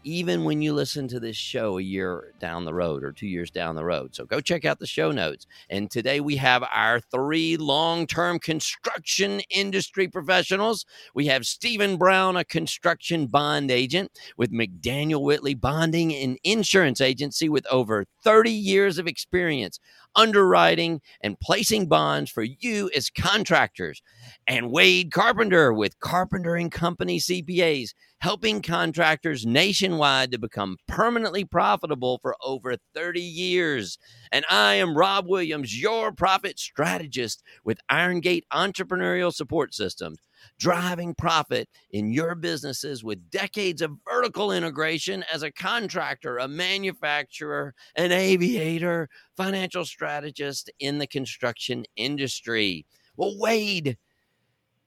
[0.08, 3.50] even when you listen to this show a year down the road or two years
[3.50, 4.14] down the road.
[4.14, 5.46] So go check out the show notes.
[5.68, 10.86] And today we have our three long term construction industry professionals.
[11.12, 17.50] We have Stephen Brown, a construction bond agent with McDaniel Whitley Bonding and Insurance Agency
[17.50, 19.78] with over 30 years of experience
[20.14, 24.02] underwriting and placing bonds for you as contractors.
[24.46, 32.18] And Wade Carpenter with Carpenter and Company CPAs helping contractors nationwide to become permanently profitable
[32.20, 33.98] for over 30 years.
[34.33, 40.18] And I am Rob Williams, your profit strategist with Iron Gate Entrepreneurial Support Systems,
[40.58, 47.75] driving profit in your businesses with decades of vertical integration as a contractor, a manufacturer,
[47.97, 52.86] an aviator, financial strategist in the construction industry.
[53.17, 53.98] Well, Wade,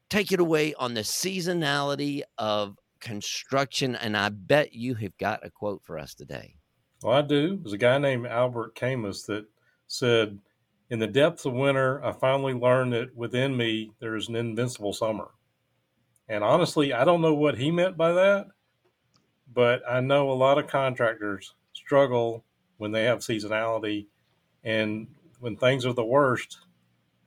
[0.10, 5.50] take it away on the seasonality of construction, and I bet you have got a
[5.50, 6.56] quote for us today.
[7.04, 7.58] Well, I do.
[7.58, 9.46] There's a guy named Albert Camus that
[9.88, 10.40] said,
[10.90, 14.94] In the depths of winter, I finally learned that within me there is an invincible
[14.94, 15.32] summer.
[16.32, 18.48] And honestly, I don't know what he meant by that,
[19.54, 22.46] but I know a lot of contractors struggle
[22.78, 24.08] when they have seasonality.
[24.64, 25.08] And
[25.42, 26.60] when things are the worst,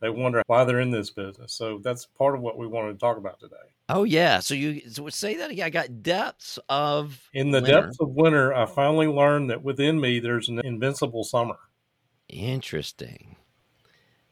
[0.00, 1.52] they wonder why they're in this business.
[1.52, 3.56] So that's part of what we wanted to talk about today.
[3.90, 4.40] Oh yeah.
[4.40, 5.66] So you so say that again.
[5.66, 7.82] I got depths of in the winter.
[7.82, 8.54] depths of winter.
[8.54, 11.58] I finally learned that within me there's an invincible summer.
[12.30, 13.36] Interesting.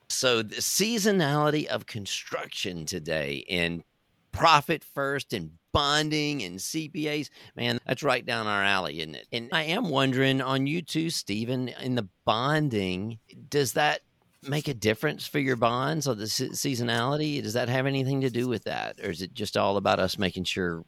[0.09, 3.85] So the seasonality of construction today and
[4.33, 9.27] profit first and bonding and CPAs, man, that's right down our alley, isn't it?
[9.33, 14.01] And I am wondering on you too, Stephen, in the bonding, does that
[14.43, 17.43] make a difference for your bonds or the seasonality?
[17.43, 18.99] Does that have anything to do with that?
[19.01, 20.85] Or is it just all about us making sure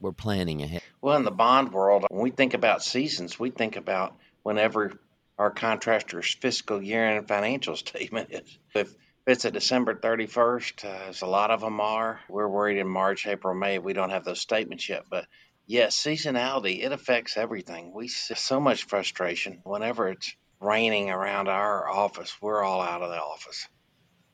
[0.00, 0.82] we're planning ahead?
[1.00, 4.92] Well, in the bond world, when we think about seasons, we think about whenever
[5.38, 8.58] our contractor's fiscal year and financial statement is.
[8.74, 8.94] If
[9.28, 13.26] it's a December 31st, uh, as a lot of them are, we're worried in March,
[13.26, 13.78] April, May.
[13.78, 15.04] We don't have those statements yet.
[15.10, 15.26] But
[15.66, 17.92] yes, seasonality, it affects everything.
[17.94, 23.10] We see so much frustration whenever it's raining around our office, we're all out of
[23.10, 23.68] the office.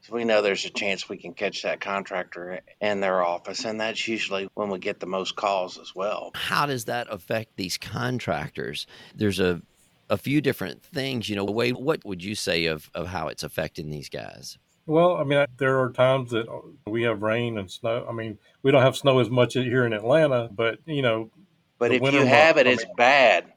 [0.03, 3.81] So we know there's a chance we can catch that contractor in their office, and
[3.81, 6.33] that's usually when we get the most calls as well.
[6.35, 8.87] How does that affect these contractors?
[9.15, 9.63] There's a
[10.11, 11.45] a few different things, you know.
[11.45, 14.59] Wade, what would you say of of how it's affecting these guys?
[14.87, 16.47] Well, I mean, there are times that
[16.87, 18.07] we have rain and snow.
[18.09, 21.31] I mean, we don't have snow as much here in Atlanta, but you know.
[21.79, 23.53] But if you have month, it, it's I mean, bad.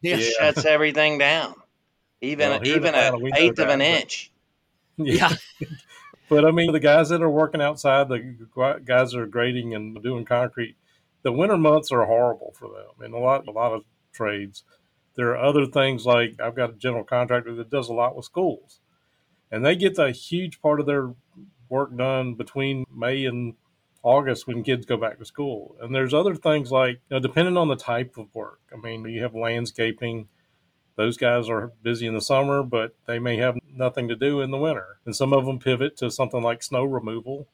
[0.00, 0.16] Yeah.
[0.16, 1.54] It shuts everything down
[2.22, 4.30] even well, even an eighth of an inch.
[4.98, 5.32] Yeah.
[6.28, 8.36] but I mean, the guys that are working outside, the
[8.84, 10.76] guys that are grading and doing concrete,
[11.22, 14.64] the winter months are horrible for them in a lot a lot of trades.
[15.16, 18.26] There are other things like I've got a general contractor that does a lot with
[18.26, 18.80] schools,
[19.52, 21.14] and they get a huge part of their
[21.68, 23.54] work done between May and
[24.02, 25.76] August when kids go back to school.
[25.80, 28.60] And there's other things like, you know, depending on the type of work.
[28.72, 30.28] I mean, you have landscaping,
[30.96, 34.50] those guys are busy in the summer, but they may have nothing to do in
[34.50, 34.98] the winter.
[35.06, 37.46] And some of them pivot to something like snow removal.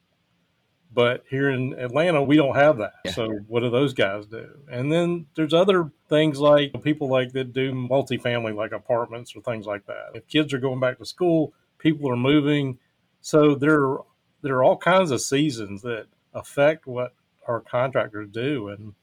[0.91, 2.93] But here in Atlanta, we don't have that.
[3.05, 3.11] Yeah.
[3.11, 4.49] So what do those guys do?
[4.71, 9.67] And then there's other things like people like that do multifamily, like apartments or things
[9.67, 10.11] like that.
[10.15, 12.77] If kids are going back to school, people are moving.
[13.21, 13.97] So there,
[14.41, 17.13] there are all kinds of seasons that affect what
[17.47, 18.69] our contractors do.
[18.69, 18.93] And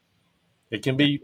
[0.71, 1.21] it can be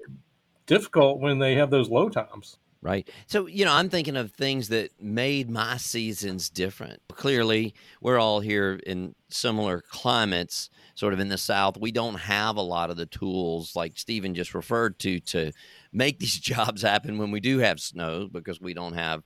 [0.66, 3.10] difficult when they have those low times right?
[3.28, 7.02] So, you know, I'm thinking of things that made my seasons different.
[7.08, 11.78] Clearly, we're all here in similar climates, sort of in the South.
[11.78, 15.54] We don't have a lot of the tools like Stephen just referred to to
[15.94, 19.24] make these jobs happen when we do have snow because we don't have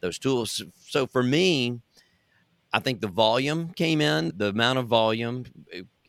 [0.00, 0.62] those tools.
[0.86, 1.80] So, for me,
[2.72, 5.44] I think the volume came in, the amount of volume,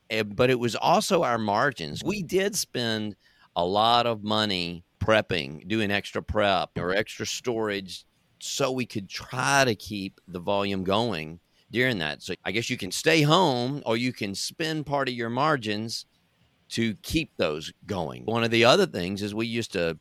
[0.10, 2.04] eh, but it was also our margins.
[2.04, 3.16] We did spend
[3.56, 8.06] a lot of money prepping, doing extra prep or extra storage
[8.40, 11.40] so we could try to keep the volume going
[11.72, 12.22] during that.
[12.22, 16.06] So I guess you can stay home or you can spend part of your margins
[16.70, 18.26] to keep those going.
[18.26, 19.98] One of the other things is we used to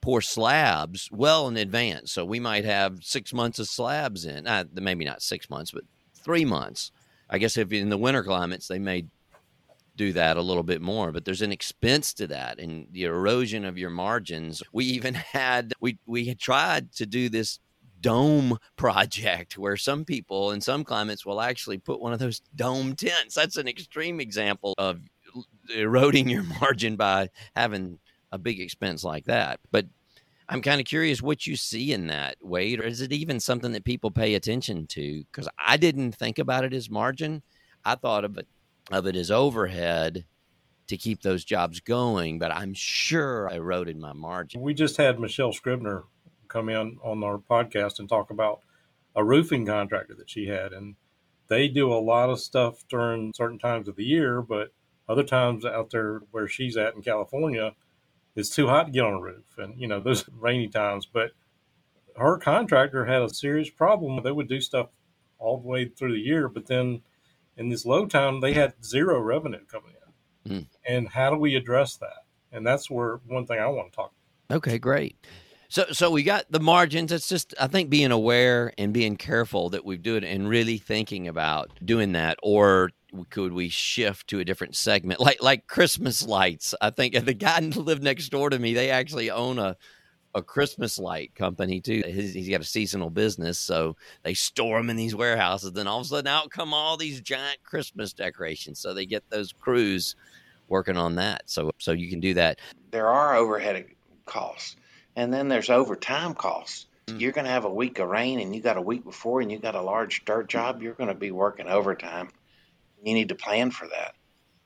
[0.00, 2.12] pour slabs well in advance.
[2.12, 5.84] So we might have six months of slabs in, uh, maybe not six months, but
[6.14, 6.92] three months.
[7.28, 9.06] I guess if in the winter climates, they may
[9.96, 13.64] do that a little bit more, but there's an expense to that and the erosion
[13.64, 14.62] of your margins.
[14.72, 17.58] We even had, we, we had tried to do this
[18.00, 22.96] dome project where some people in some climates will actually put one of those dome
[22.96, 23.34] tents.
[23.34, 25.00] That's an extreme example of
[25.74, 27.98] eroding your margin by having
[28.32, 29.60] a big expense like that.
[29.70, 29.86] But
[30.48, 33.72] I'm kind of curious what you see in that, Wade, or is it even something
[33.72, 35.24] that people pay attention to?
[35.30, 37.42] Because I didn't think about it as margin.
[37.84, 38.48] I thought of it
[38.90, 40.24] of it as overhead
[40.88, 44.60] to keep those jobs going, but I'm sure I eroded my margin.
[44.60, 46.04] We just had Michelle Scribner
[46.48, 48.60] come in on our podcast and talk about
[49.14, 50.96] a roofing contractor that she had, and
[51.48, 54.72] they do a lot of stuff during certain times of the year, but
[55.08, 57.74] other times out there where she's at in California,
[58.36, 61.06] it's too hot to get on a roof, and you know those rainy times.
[61.06, 61.30] But
[62.16, 64.22] her contractor had a serious problem.
[64.22, 64.88] They would do stuff
[65.38, 67.02] all the way through the year, but then
[67.56, 69.94] in this low time, they had zero revenue coming
[70.46, 70.52] in.
[70.52, 70.66] Mm.
[70.86, 72.24] And how do we address that?
[72.52, 74.12] And that's where one thing I want to talk.
[74.48, 74.56] About.
[74.58, 75.16] Okay, great.
[75.68, 77.12] So, so we got the margins.
[77.12, 80.78] It's just, I think, being aware and being careful that we do it and really
[80.78, 82.38] thinking about doing that.
[82.42, 82.90] Or
[83.30, 86.74] could we shift to a different segment, like like Christmas lights?
[86.80, 89.76] I think the guy who lived next door to me, they actually own a
[90.34, 92.02] a Christmas light company too.
[92.06, 95.72] He's, he's got a seasonal business, so they store them in these warehouses.
[95.72, 98.78] Then all of a sudden, out come all these giant Christmas decorations.
[98.78, 100.14] So they get those crews
[100.68, 101.42] working on that.
[101.46, 102.60] So so you can do that.
[102.90, 103.84] There are overhead
[104.24, 104.76] costs
[105.16, 106.86] and then there's overtime costs.
[107.06, 107.20] Mm.
[107.20, 109.50] You're going to have a week of rain and you got a week before and
[109.50, 112.30] you got a large dirt job, you're going to be working overtime.
[113.02, 114.14] You need to plan for that.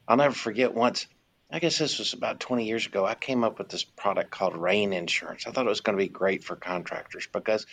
[0.07, 1.07] I'll never forget once,
[1.51, 4.57] I guess this was about 20 years ago, I came up with this product called
[4.57, 5.47] rain insurance.
[5.47, 7.67] I thought it was going to be great for contractors because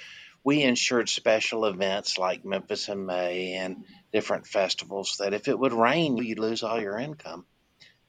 [0.44, 5.74] we insured special events like Memphis in May and different festivals that if it would
[5.74, 7.46] rain, you'd lose all your income.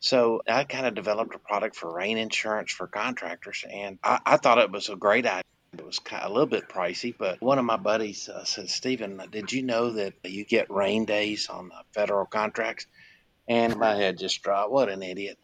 [0.01, 4.37] So I kind of developed a product for rain insurance for contractors, and I, I
[4.37, 5.43] thought it was a great idea.
[5.73, 8.69] It was kind of a little bit pricey, but one of my buddies uh, said,
[8.69, 12.87] Stephen, did you know that you get rain days on federal contracts?
[13.49, 14.71] And my head just dropped.
[14.71, 15.39] What an idiot.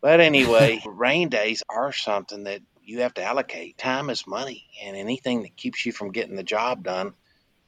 [0.00, 3.78] But anyway, rain days are something that you have to allocate.
[3.78, 7.14] Time is money, and anything that keeps you from getting the job done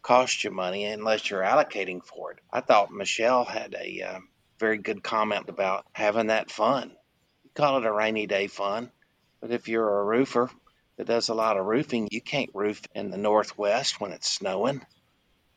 [0.03, 2.41] costs you money unless you're allocating for it.
[2.53, 4.19] I thought Michelle had a uh,
[4.59, 6.91] very good comment about having that fun.
[7.45, 8.91] You call it a rainy day fun,
[9.41, 10.51] but if you're a roofer
[11.01, 14.83] that does a lot of roofing, you can't roof in the Northwest when it's snowing,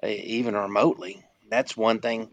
[0.02, 1.22] eh, even remotely.
[1.50, 2.30] That's one thing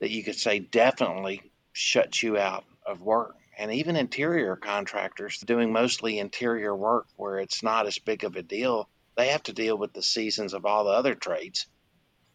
[0.00, 1.42] that you could say definitely
[1.72, 3.36] shuts you out of work.
[3.56, 8.42] And even interior contractors doing mostly interior work where it's not as big of a
[8.42, 11.68] deal, they have to deal with the seasons of all the other trades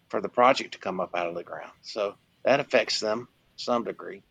[0.07, 1.73] for the project to come up out of the ground.
[1.81, 2.15] So
[2.45, 4.23] that affects them some degree.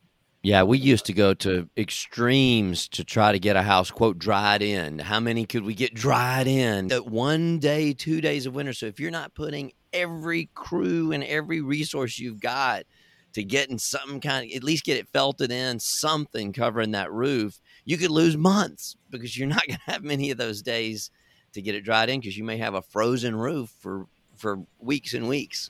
[0.43, 4.63] Yeah, we used to go to extremes to try to get a house, quote, dried
[4.63, 5.01] in.
[5.01, 6.89] How many could we get dried in?
[6.89, 8.73] That one day, two days of winter.
[8.73, 12.85] So if you're not putting every crew and every resource you've got
[13.33, 17.13] to getting in some kind of, at least get it felted in, something covering that
[17.13, 21.11] roof, you could lose months because you're not going to have many of those days
[21.53, 25.15] to get it dried in because you may have a frozen roof for, for weeks
[25.15, 25.69] and weeks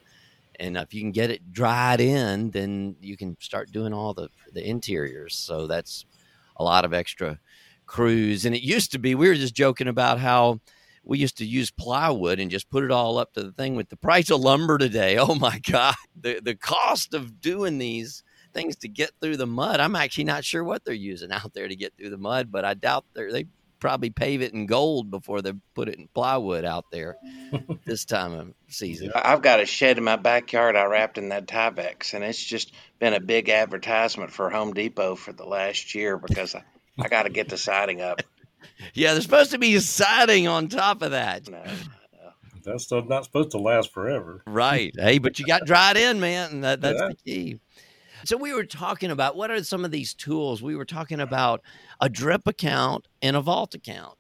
[0.59, 4.29] and if you can get it dried in, then you can start doing all the
[4.53, 5.35] the interiors.
[5.35, 6.07] So that's
[6.57, 7.39] a lot of extra
[7.87, 8.45] crews.
[8.45, 10.61] And it used to be we were just joking about how
[11.05, 13.89] we used to use plywood and just put it all up to the thing with
[13.89, 15.17] the price of lumber today.
[15.29, 18.23] Oh my god, the the cost of doing these
[18.55, 19.81] things to get through the mud.
[19.81, 22.65] I'm actually not sure what they're using out there to get through the mud, but
[22.65, 23.47] I doubt they're they
[23.81, 27.17] probably pave it in gold before they put it in plywood out there
[27.85, 29.13] this time of season.
[29.15, 32.73] I've got a shed in my backyard I wrapped in that Tyvek, and it's just
[32.99, 36.65] been a big advertisement for Home Depot for the last year because I,
[36.99, 38.23] I got to get the siding up.
[38.93, 41.49] Yeah, there's supposed to be siding on top of that.
[41.49, 41.63] No,
[42.65, 44.43] That's not supposed to last forever.
[44.47, 44.93] Right.
[44.99, 46.51] Hey, but you got dried in, man.
[46.51, 47.09] And that, that's yeah.
[47.09, 47.61] the key.
[48.25, 50.63] So we were talking about what are some of these tools?
[50.63, 51.63] We were talking about
[52.01, 54.17] a drip account and a vault account.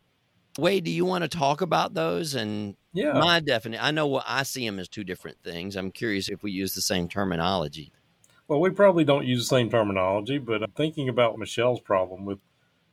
[0.58, 2.34] Wade, do you want to talk about those?
[2.34, 5.76] And yeah, my definition, I know what I see them as two different things.
[5.76, 7.92] I'm curious if we use the same terminology.
[8.48, 12.38] Well, we probably don't use the same terminology, but I'm thinking about Michelle's problem with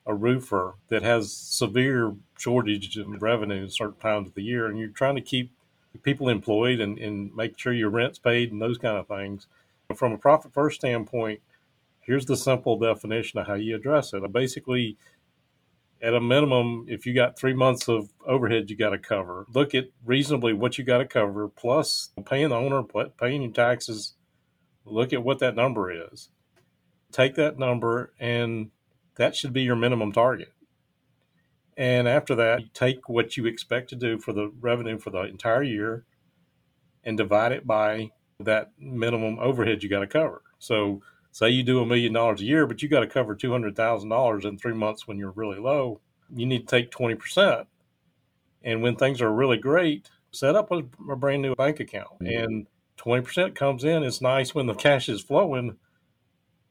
[0.06, 4.78] a roofer that has severe shortage of revenue at certain times of the year, and
[4.78, 5.52] you're trying to keep
[6.04, 9.48] people employed and, and make sure your rent's paid and those kind of things.
[9.94, 11.42] From a profit first standpoint,
[12.00, 14.32] here's the simple definition of how you address it.
[14.32, 14.98] Basically,
[16.01, 19.74] at a minimum, if you got three months of overhead you got to cover, look
[19.74, 22.84] at reasonably what you got to cover, plus paying the owner,
[23.20, 24.13] paying your taxes.
[24.86, 26.30] Look at what that number is.
[27.12, 28.72] Take that number, and
[29.15, 30.51] that should be your minimum target.
[31.77, 35.63] And after that, take what you expect to do for the revenue for the entire
[35.63, 36.06] year
[37.04, 40.42] and divide it by that minimum overhead you got to cover.
[40.60, 41.01] So,
[41.32, 43.75] say you do a million dollars a year, but you got to cover two hundred
[43.75, 46.01] thousand dollars in three months when you're really low.
[46.36, 47.68] You need to take twenty percent,
[48.63, 52.44] and when things are really great, set up a, a brand new bank account, mm-hmm.
[52.44, 54.04] and twenty percent comes in.
[54.04, 55.77] It's nice when the cash is flowing,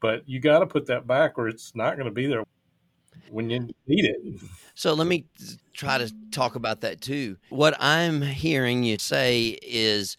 [0.01, 2.43] but you got to put that back, or it's not going to be there
[3.29, 4.41] when you need it.
[4.75, 5.25] So let me
[5.73, 7.37] try to talk about that too.
[7.49, 10.17] What I'm hearing you say is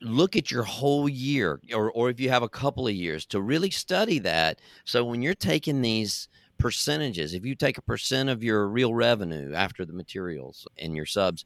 [0.00, 3.40] look at your whole year or, or if you have a couple of years to
[3.40, 4.60] really study that.
[4.84, 6.28] So when you're taking these
[6.58, 11.06] percentages, if you take a percent of your real revenue after the materials and your
[11.06, 11.44] subs,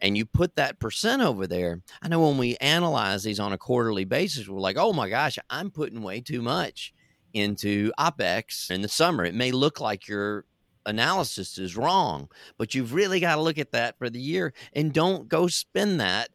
[0.00, 3.58] and you put that percent over there, I know when we analyze these on a
[3.58, 6.92] quarterly basis, we're like, oh my gosh, I'm putting way too much
[7.32, 9.24] into OPEX in the summer.
[9.24, 10.44] It may look like your
[10.84, 12.28] analysis is wrong,
[12.58, 16.00] but you've really got to look at that for the year and don't go spend
[16.00, 16.28] that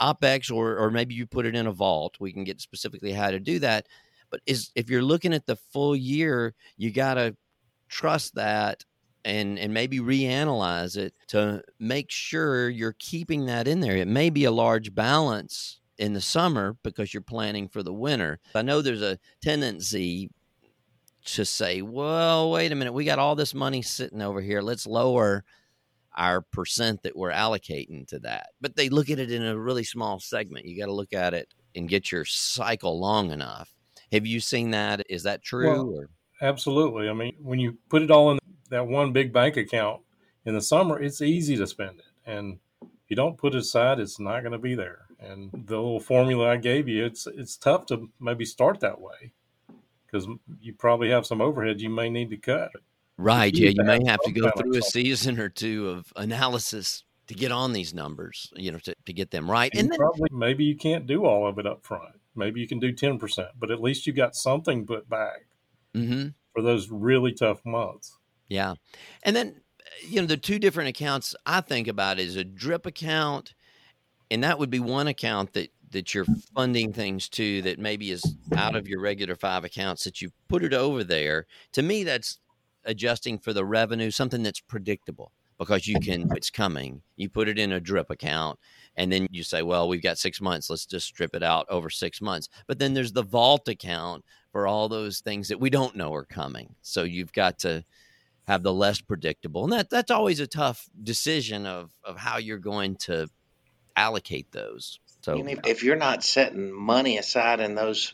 [0.00, 2.16] OPEX or or maybe you put it in a vault.
[2.20, 3.86] We can get specifically how to do that.
[4.30, 7.36] But is if you're looking at the full year, you got to
[7.88, 8.84] trust that
[9.24, 13.96] and and maybe reanalyze it to make sure you're keeping that in there.
[13.96, 18.40] It may be a large balance in the summer because you're planning for the winter.
[18.54, 20.30] I know there's a tendency
[21.24, 24.60] to say, well, wait a minute, we got all this money sitting over here.
[24.60, 25.44] Let's lower
[26.14, 28.50] our percent that we're allocating to that.
[28.60, 30.66] But they look at it in a really small segment.
[30.66, 33.74] You got to look at it and get your cycle long enough.
[34.12, 35.04] Have you seen that?
[35.08, 35.70] Is that true?
[35.70, 36.04] Well,
[36.40, 37.08] absolutely.
[37.08, 38.38] I mean, when you put it all in
[38.70, 40.02] that one big bank account
[40.44, 42.04] in the summer, it's easy to spend it.
[42.26, 45.06] And if you don't put it aside, it's not going to be there.
[45.18, 49.32] And the little formula I gave you, it's it's tough to maybe start that way
[50.06, 50.28] because
[50.60, 52.70] you probably have some overhead you may need to cut.
[53.16, 53.54] Right.
[53.54, 53.70] Yeah.
[53.70, 57.72] You may have to go through a season or two of analysis to get on
[57.72, 59.72] these numbers, you know, to, to get them right.
[59.72, 62.16] And, and then, probably maybe you can't do all of it up front.
[62.36, 65.46] Maybe you can do 10%, but at least you got something put back
[65.94, 66.28] mm-hmm.
[66.52, 68.18] for those really tough months.
[68.48, 68.74] Yeah.
[69.22, 69.60] And then,
[70.06, 73.54] you know, the two different accounts I think about is a drip account,
[74.30, 78.36] and that would be one account that that you're funding things to that maybe is
[78.56, 81.46] out of your regular five accounts that you put it over there.
[81.72, 82.40] To me, that's
[82.84, 87.02] adjusting for the revenue, something that's predictable because you can, it's coming.
[87.16, 88.58] You put it in a drip account
[88.96, 90.68] and then you say, well, we've got six months.
[90.68, 92.48] Let's just strip it out over six months.
[92.66, 96.24] But then there's the vault account for all those things that we don't know are
[96.24, 96.74] coming.
[96.82, 97.84] So you've got to
[98.46, 99.64] have the less predictable.
[99.64, 103.28] And that, that's always a tough decision of, of how you're going to
[103.96, 105.00] allocate those.
[105.22, 108.12] So if you're not setting money aside in those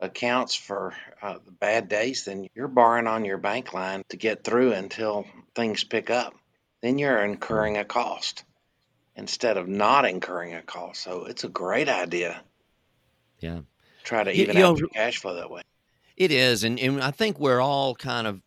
[0.00, 4.44] accounts for uh, the bad days, then you're borrowing on your bank line to get
[4.44, 5.24] through until
[5.54, 6.34] things pick up.
[6.82, 8.44] Then you're incurring a cost
[9.16, 11.02] instead of not incurring a cost.
[11.02, 12.40] So it's a great idea.
[13.40, 13.60] Yeah.
[14.04, 15.62] Try to even you, you out know, your cash flow that way.
[16.16, 16.64] It is.
[16.64, 18.40] And, and I think we're all kind of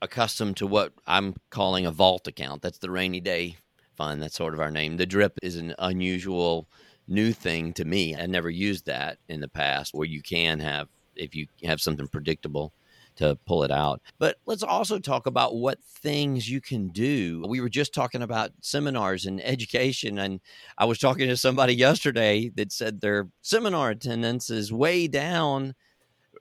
[0.00, 2.62] accustomed to what I'm calling a vault account.
[2.62, 3.56] That's the rainy day
[3.96, 4.20] fund.
[4.20, 4.96] That's sort of our name.
[4.96, 6.68] The drip is an unusual
[7.08, 8.16] new thing to me.
[8.16, 12.06] I never used that in the past where you can have, if you have something
[12.08, 12.72] predictable,
[13.16, 14.00] to pull it out.
[14.18, 17.44] But let's also talk about what things you can do.
[17.46, 20.40] We were just talking about seminars and education, and
[20.78, 25.74] I was talking to somebody yesterday that said their seminar attendance is way down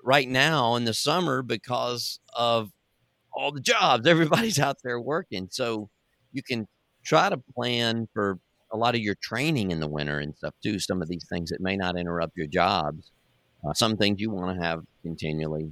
[0.04, 2.72] right now in the summer because of
[3.34, 4.08] all the jobs.
[4.08, 5.48] Everybody's out there working.
[5.52, 5.90] So
[6.32, 6.68] you can
[7.04, 8.40] try to plan for
[8.72, 10.80] a lot of your training in the winter and stuff too.
[10.80, 13.12] Some of these things that may not interrupt your jobs.
[13.66, 15.72] Uh, some things you want to have continually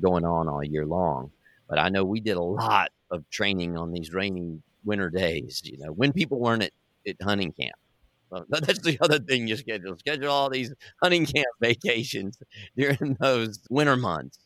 [0.00, 1.30] going on all year long.
[1.68, 5.62] But I know we did a lot of training on these rainy winter days.
[5.64, 6.72] You know, when people weren't at,
[7.06, 7.76] at hunting camp.
[8.30, 9.98] Well, that's the other thing you schedule.
[9.98, 12.38] Schedule all these hunting camp vacations
[12.76, 14.38] during those winter months.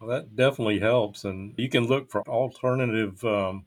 [0.00, 3.64] Well, that definitely helps, and you can look for alternative um,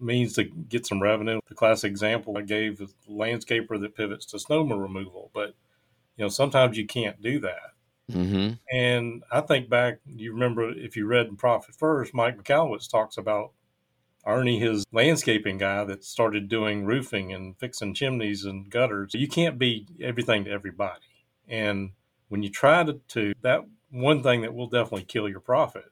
[0.00, 1.40] means to get some revenue.
[1.48, 5.54] The classic example I gave is the landscaper that pivots to snow removal, but
[6.16, 7.72] you know sometimes you can't do that.
[8.10, 8.52] Mm-hmm.
[8.70, 13.52] And I think back, you remember if you read Profit First, Mike Michalowicz talks about
[14.24, 19.14] Ernie, his landscaping guy that started doing roofing and fixing chimneys and gutters.
[19.14, 21.06] You can't be everything to everybody.
[21.48, 21.92] And
[22.28, 23.60] when you try to, to that
[23.90, 25.86] one thing that will definitely kill your profit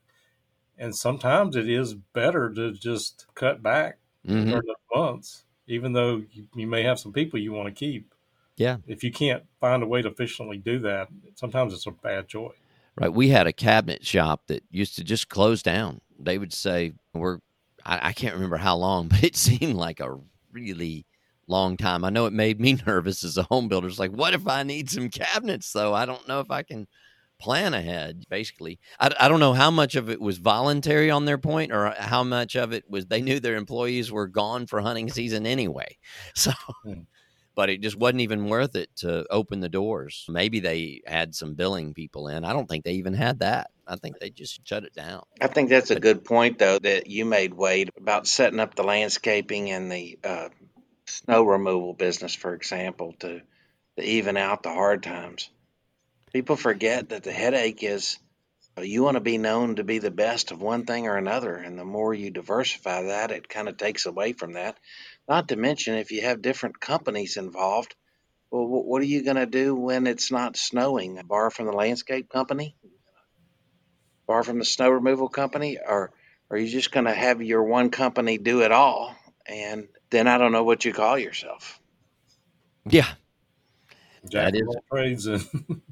[0.79, 4.47] And sometimes it is better to just cut back Mhm.
[4.47, 8.13] during those months, even though you, you may have some people you want to keep.
[8.57, 8.79] Yeah.
[8.87, 12.57] If you can't find a way to efficiently do that, sometimes it's a bad choice.
[12.97, 13.13] Right.
[13.13, 16.01] We had a cabinet shop that used to just close down.
[16.19, 17.39] They would say, We're,
[17.85, 20.19] I, I can't remember how long, but it seemed like a
[20.53, 21.05] really
[21.47, 22.05] long time.
[22.05, 23.89] I know it made me nervous as a home builder.
[23.89, 25.93] It's like, what if I need some cabinets, though?
[25.93, 26.87] I don't know if I can
[27.39, 28.79] plan ahead, basically.
[28.99, 32.25] I, I don't know how much of it was voluntary on their point or how
[32.25, 35.99] much of it was they knew their employees were gone for hunting season anyway.
[36.35, 36.53] So.
[36.85, 37.03] Hmm.
[37.57, 40.27] But it just wasn't even worth it to open the doors.
[40.29, 42.45] Maybe they had some billing people in.
[42.45, 43.71] I don't think they even had that.
[43.87, 45.23] I think they just shut it down.
[45.41, 48.83] I think that's a good point, though, that you made, Wade, about setting up the
[48.83, 50.49] landscaping and the uh,
[51.07, 53.41] snow removal business, for example, to,
[53.99, 55.49] to even out the hard times.
[56.35, 58.19] People forget that the headache is
[58.77, 61.55] uh, you want to be known to be the best of one thing or another.
[61.55, 64.77] And the more you diversify that, it kind of takes away from that.
[65.29, 67.95] Not to mention, if you have different companies involved,
[68.51, 71.21] well, what are you going to do when it's not snowing?
[71.25, 72.75] Borrow from the landscape company?
[74.27, 75.79] Borrow from the snow removal company?
[75.79, 76.11] Or
[76.51, 79.15] are you just going to have your one company do it all?
[79.47, 81.79] And then I don't know what you call yourself.
[82.87, 83.07] Yeah,
[84.29, 85.47] Jack That of all trades and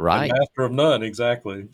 [0.00, 0.30] right.
[0.30, 1.68] and master of none, exactly.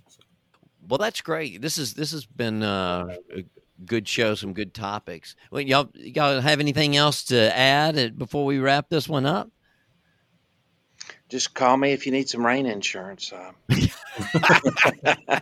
[0.89, 1.61] Well, that's great.
[1.61, 3.45] This is this has been uh, a
[3.85, 4.35] good show.
[4.35, 5.37] Some good topics.
[5.51, 9.51] Well, y'all y'all have anything else to add uh, before we wrap this one up?
[11.29, 13.33] Just call me if you need some rain insurance.
[13.33, 13.53] Uh,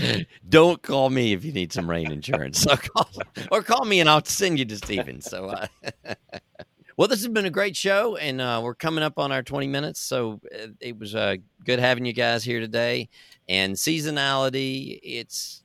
[0.48, 2.60] Don't call me if you need some rain insurance.
[2.60, 3.10] So call,
[3.50, 5.20] or call me and I'll send you to Stephen.
[5.20, 5.66] So, uh,
[6.96, 9.66] well, this has been a great show, and uh, we're coming up on our 20
[9.66, 10.00] minutes.
[10.00, 13.08] So uh, it was uh, good having you guys here today.
[13.48, 15.62] And seasonality, it's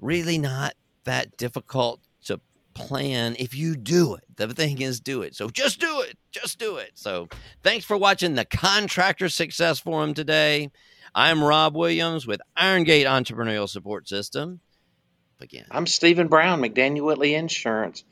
[0.00, 2.40] really not that difficult to
[2.74, 4.24] plan if you do it.
[4.36, 5.34] The thing is, do it.
[5.34, 6.18] So just do it.
[6.30, 6.92] Just do it.
[6.94, 7.28] So
[7.62, 10.70] thanks for watching the Contractor Success Forum today.
[11.14, 14.60] I'm Rob Williams with Iron Gate Entrepreneurial Support System.
[15.40, 18.04] Again, I'm Stephen Brown, McDaniel Whitley Insurance.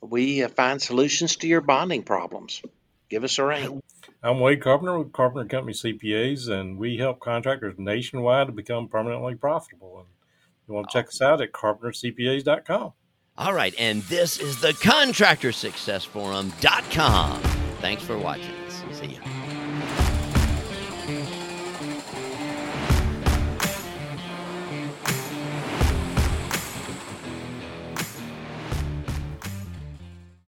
[0.00, 2.62] We uh, find solutions to your bonding problems.
[3.08, 3.82] Give us a ring.
[4.24, 9.34] I'm Wade Carpenter with Carpenter Company CPAs, and we help contractors nationwide to become permanently
[9.34, 9.98] profitable.
[9.98, 10.06] And
[10.66, 12.92] you want to check us out at carpentercpas.com.
[13.36, 13.74] all right.
[13.78, 17.42] And this is the Contractor Success Forum.com.
[17.82, 18.54] Thanks for watching.
[18.92, 19.43] See ya.